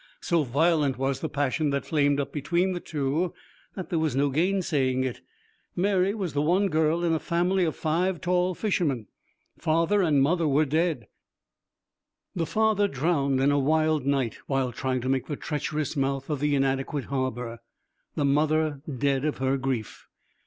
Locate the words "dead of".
18.97-19.37